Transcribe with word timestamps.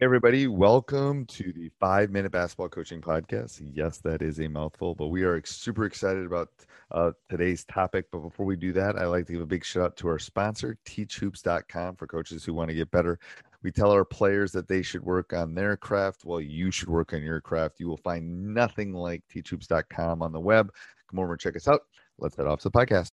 Hey 0.00 0.06
everybody, 0.06 0.48
welcome 0.48 1.24
to 1.26 1.52
the 1.52 1.70
five 1.78 2.10
minute 2.10 2.32
basketball 2.32 2.68
coaching 2.68 3.00
podcast. 3.00 3.62
Yes, 3.72 3.98
that 3.98 4.22
is 4.22 4.40
a 4.40 4.48
mouthful, 4.48 4.96
but 4.96 5.06
we 5.06 5.22
are 5.22 5.40
super 5.46 5.84
excited 5.84 6.26
about 6.26 6.48
uh, 6.90 7.12
today's 7.30 7.64
topic. 7.64 8.06
But 8.10 8.18
before 8.18 8.44
we 8.44 8.56
do 8.56 8.72
that, 8.72 8.98
I'd 8.98 9.04
like 9.04 9.26
to 9.26 9.34
give 9.34 9.42
a 9.42 9.46
big 9.46 9.64
shout 9.64 9.84
out 9.84 9.96
to 9.98 10.08
our 10.08 10.18
sponsor, 10.18 10.76
teachhoops.com, 10.84 11.94
for 11.94 12.08
coaches 12.08 12.44
who 12.44 12.54
want 12.54 12.70
to 12.70 12.74
get 12.74 12.90
better. 12.90 13.20
We 13.62 13.70
tell 13.70 13.92
our 13.92 14.04
players 14.04 14.50
that 14.50 14.66
they 14.66 14.82
should 14.82 15.04
work 15.04 15.32
on 15.32 15.54
their 15.54 15.76
craft 15.76 16.24
while 16.24 16.40
you 16.40 16.72
should 16.72 16.88
work 16.88 17.12
on 17.12 17.22
your 17.22 17.40
craft. 17.40 17.78
You 17.78 17.86
will 17.86 17.96
find 17.98 18.52
nothing 18.52 18.94
like 18.94 19.22
teachhoops.com 19.32 20.22
on 20.22 20.32
the 20.32 20.40
web. 20.40 20.72
Come 21.08 21.20
over 21.20 21.34
and 21.34 21.40
check 21.40 21.54
us 21.54 21.68
out. 21.68 21.82
Let's 22.18 22.34
head 22.34 22.48
off 22.48 22.58
to 22.62 22.68
the 22.68 22.76
podcast. 22.76 23.10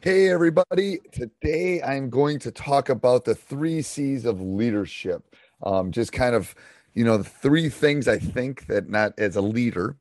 Hey, 0.00 0.28
everybody. 0.28 0.98
Today 1.12 1.82
I'm 1.82 2.10
going 2.10 2.38
to 2.40 2.50
talk 2.50 2.88
about 2.88 3.24
the 3.24 3.34
three 3.34 3.82
C's 3.82 4.24
of 4.24 4.40
leadership. 4.40 5.34
Um, 5.62 5.92
just 5.92 6.12
kind 6.12 6.34
of, 6.34 6.54
you 6.94 7.04
know, 7.04 7.16
the 7.16 7.24
three 7.24 7.68
things 7.68 8.08
I 8.08 8.18
think 8.18 8.66
that 8.66 8.88
not 8.88 9.14
as 9.18 9.36
a 9.36 9.40
leader, 9.42 9.96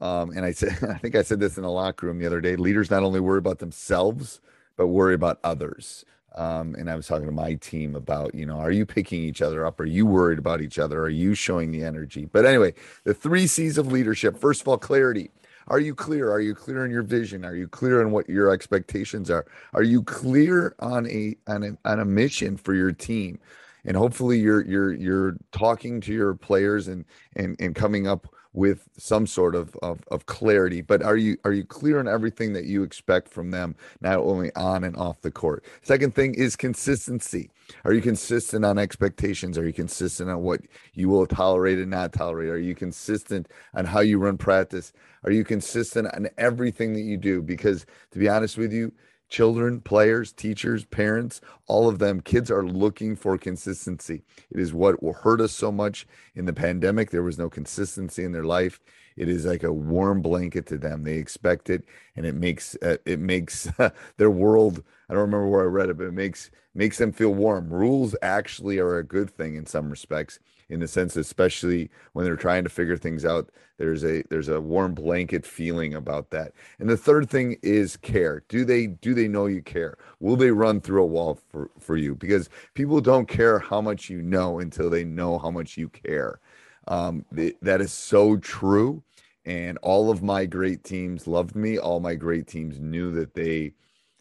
um, 0.00 0.30
and 0.30 0.44
I 0.44 0.52
said, 0.52 0.76
I 0.90 0.98
think 0.98 1.14
I 1.14 1.22
said 1.22 1.40
this 1.40 1.56
in 1.56 1.62
the 1.62 1.70
locker 1.70 2.06
room 2.06 2.18
the 2.18 2.26
other 2.26 2.40
day. 2.40 2.56
Leaders 2.56 2.90
not 2.90 3.02
only 3.02 3.20
worry 3.20 3.38
about 3.38 3.58
themselves, 3.58 4.40
but 4.76 4.88
worry 4.88 5.14
about 5.14 5.38
others. 5.44 6.04
Um, 6.34 6.74
and 6.74 6.90
I 6.90 6.96
was 6.96 7.06
talking 7.06 7.26
to 7.26 7.32
my 7.32 7.54
team 7.54 7.94
about, 7.94 8.34
you 8.34 8.44
know, 8.44 8.58
are 8.58 8.72
you 8.72 8.84
picking 8.84 9.22
each 9.22 9.40
other 9.40 9.64
up? 9.64 9.78
Are 9.78 9.84
you 9.84 10.04
worried 10.04 10.38
about 10.38 10.60
each 10.60 10.80
other? 10.80 11.00
Are 11.00 11.08
you 11.08 11.34
showing 11.34 11.70
the 11.70 11.84
energy? 11.84 12.24
But 12.26 12.44
anyway, 12.44 12.74
the 13.04 13.14
three 13.14 13.46
C's 13.46 13.78
of 13.78 13.92
leadership. 13.92 14.36
First 14.36 14.62
of 14.62 14.68
all, 14.68 14.78
clarity. 14.78 15.30
Are 15.68 15.78
you 15.78 15.94
clear? 15.94 16.30
Are 16.30 16.40
you 16.40 16.54
clear 16.54 16.82
on 16.84 16.90
your 16.90 17.02
vision? 17.02 17.44
Are 17.44 17.54
you 17.54 17.68
clear 17.68 18.00
on 18.02 18.10
what 18.10 18.28
your 18.28 18.50
expectations 18.50 19.30
are? 19.30 19.46
Are 19.72 19.82
you 19.82 20.02
clear 20.02 20.74
on 20.80 21.06
a 21.08 21.36
on 21.46 21.62
a, 21.62 21.88
on 21.88 22.00
a 22.00 22.04
mission 22.04 22.56
for 22.56 22.74
your 22.74 22.92
team? 22.92 23.38
And 23.84 23.96
hopefully 23.96 24.38
you're 24.38 24.64
you're 24.64 24.92
you're 24.92 25.36
talking 25.52 26.00
to 26.02 26.12
your 26.12 26.34
players 26.34 26.88
and 26.88 27.04
and 27.36 27.56
and 27.60 27.74
coming 27.74 28.06
up 28.06 28.26
with 28.54 28.88
some 28.96 29.26
sort 29.26 29.56
of, 29.56 29.76
of, 29.82 30.00
of 30.12 30.26
clarity. 30.26 30.80
But 30.80 31.02
are 31.02 31.16
you 31.16 31.36
are 31.44 31.52
you 31.52 31.64
clear 31.64 31.98
on 31.98 32.08
everything 32.08 32.52
that 32.54 32.64
you 32.64 32.82
expect 32.84 33.28
from 33.28 33.50
them 33.50 33.74
not 34.00 34.18
only 34.18 34.54
on 34.54 34.84
and 34.84 34.96
off 34.96 35.20
the 35.20 35.30
court? 35.30 35.64
Second 35.82 36.14
thing 36.14 36.34
is 36.34 36.56
consistency. 36.56 37.50
Are 37.84 37.92
you 37.92 38.00
consistent 38.00 38.64
on 38.64 38.78
expectations? 38.78 39.58
Are 39.58 39.66
you 39.66 39.72
consistent 39.72 40.30
on 40.30 40.42
what 40.42 40.60
you 40.94 41.08
will 41.08 41.26
tolerate 41.26 41.78
and 41.78 41.90
not 41.90 42.12
tolerate? 42.12 42.48
Are 42.48 42.58
you 42.58 42.74
consistent 42.74 43.48
on 43.74 43.84
how 43.84 44.00
you 44.00 44.18
run 44.18 44.38
practice? 44.38 44.92
Are 45.24 45.32
you 45.32 45.44
consistent 45.44 46.06
on 46.14 46.28
everything 46.38 46.92
that 46.94 47.00
you 47.00 47.16
do? 47.16 47.42
Because 47.42 47.86
to 48.12 48.18
be 48.18 48.28
honest 48.28 48.56
with 48.56 48.72
you 48.72 48.92
children, 49.34 49.80
players, 49.80 50.30
teachers, 50.30 50.84
parents, 50.84 51.40
all 51.66 51.88
of 51.88 51.98
them, 51.98 52.20
kids 52.20 52.52
are 52.52 52.64
looking 52.64 53.16
for 53.16 53.36
consistency. 53.36 54.22
It 54.48 54.60
is 54.60 54.72
what 54.72 54.94
hurt 55.22 55.40
us 55.40 55.50
so 55.50 55.72
much 55.72 56.06
in 56.36 56.44
the 56.44 56.52
pandemic. 56.52 57.10
There 57.10 57.24
was 57.24 57.36
no 57.36 57.50
consistency 57.50 58.22
in 58.22 58.30
their 58.30 58.44
life. 58.44 58.78
It 59.16 59.28
is 59.28 59.44
like 59.44 59.64
a 59.64 59.72
warm 59.72 60.22
blanket 60.22 60.66
to 60.66 60.78
them. 60.78 61.02
They 61.02 61.16
expect 61.16 61.68
it, 61.68 61.82
and 62.14 62.24
it 62.24 62.36
makes 62.36 62.76
uh, 62.80 62.98
it 63.04 63.18
makes 63.18 63.68
their 64.18 64.30
world. 64.30 64.84
I 65.08 65.14
don't 65.14 65.22
remember 65.22 65.48
where 65.48 65.62
I 65.62 65.66
read 65.66 65.90
it, 65.90 65.98
but 65.98 66.06
it 66.06 66.12
makes 66.14 66.50
makes 66.74 66.98
them 66.98 67.12
feel 67.12 67.34
warm. 67.34 67.72
Rules 67.72 68.16
actually 68.22 68.78
are 68.78 68.98
a 68.98 69.04
good 69.04 69.30
thing 69.30 69.54
in 69.54 69.66
some 69.66 69.90
respects 69.90 70.38
in 70.70 70.80
the 70.80 70.88
sense 70.88 71.14
especially 71.14 71.90
when 72.14 72.24
they're 72.24 72.36
trying 72.36 72.64
to 72.64 72.70
figure 72.70 72.96
things 72.96 73.24
out 73.24 73.50
there's 73.76 74.04
a 74.04 74.22
there's 74.30 74.48
a 74.48 74.60
warm 74.60 74.94
blanket 74.94 75.44
feeling 75.44 75.94
about 75.94 76.30
that. 76.30 76.52
And 76.78 76.88
the 76.88 76.96
third 76.96 77.28
thing 77.28 77.56
is 77.62 77.96
care. 77.96 78.44
Do 78.48 78.64
they 78.64 78.86
do 78.86 79.14
they 79.14 79.26
know 79.26 79.46
you 79.46 79.62
care? 79.62 79.98
Will 80.20 80.36
they 80.36 80.50
run 80.52 80.80
through 80.80 81.02
a 81.02 81.06
wall 81.06 81.40
for 81.50 81.70
for 81.80 81.96
you? 81.96 82.14
Because 82.14 82.48
people 82.74 83.00
don't 83.00 83.26
care 83.26 83.58
how 83.58 83.80
much 83.80 84.08
you 84.08 84.22
know 84.22 84.60
until 84.60 84.90
they 84.90 85.04
know 85.04 85.38
how 85.38 85.50
much 85.50 85.76
you 85.76 85.88
care. 85.88 86.40
Um, 86.86 87.24
that 87.32 87.80
is 87.80 87.92
so 87.92 88.36
true. 88.36 89.02
And 89.46 89.76
all 89.82 90.10
of 90.10 90.22
my 90.22 90.46
great 90.46 90.84
teams 90.84 91.26
loved 91.26 91.56
me. 91.56 91.76
All 91.78 92.00
my 92.00 92.14
great 92.14 92.46
teams 92.46 92.78
knew 92.80 93.10
that 93.12 93.34
they 93.34 93.74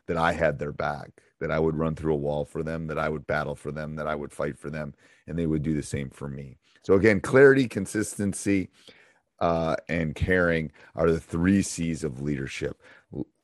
that 0.08 0.18
i 0.18 0.31
had 0.31 0.59
their 0.59 0.72
back 0.72 1.22
that 1.44 1.52
I 1.52 1.59
would 1.59 1.75
run 1.75 1.94
through 1.94 2.14
a 2.14 2.18
wall 2.18 2.46
for 2.46 2.64
them, 2.64 2.88
that 2.88 2.97
I 2.97 3.09
would 3.09 3.28
battle 3.28 3.53
for 3.53 3.69
them, 3.69 3.97
that 3.97 4.08
I 4.08 4.16
would 4.16 4.31
fight 4.31 4.58
for 4.58 4.69
them, 4.69 4.94
and 5.28 5.38
they 5.38 5.46
would 5.46 5.62
do 5.62 5.74
the 5.74 5.84
same 5.84 6.09
for 6.09 6.30
me. 6.30 6.56
So 6.84 6.94
again, 6.94 7.19
clarity, 7.19 7.68
consistency, 7.68 8.69
uh, 9.41 9.75
and 9.90 10.16
caring 10.16 10.72
are 10.96 11.12
the 11.12 11.19
three 11.19 11.62
C's 11.62 12.06
of 12.06 12.22
leadership. 12.22 12.81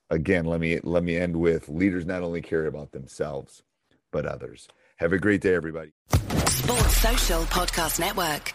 Again, 0.10 0.46
let 0.46 0.62
me 0.62 0.80
let 0.82 1.04
me 1.04 1.18
end 1.18 1.36
with 1.36 1.68
leaders 1.68 2.06
not 2.06 2.24
only 2.24 2.42
care 2.42 2.68
about 2.68 2.94
themselves, 2.94 3.64
but 4.12 4.26
others. 4.26 4.70
Have 4.96 5.12
a 5.12 5.20
great 5.20 5.42
day, 5.42 5.54
everybody. 5.54 5.92
Sports 6.48 6.98
Social 6.98 7.44
Podcast 7.44 8.00
Network. 8.00 8.54